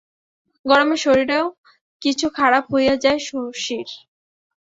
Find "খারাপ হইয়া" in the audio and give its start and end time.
2.37-2.95